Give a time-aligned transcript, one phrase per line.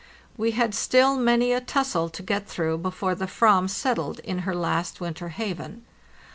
[0.35, 4.55] We had still many a tussle to get through before the ram settled in her
[4.55, 5.83] last winter haven.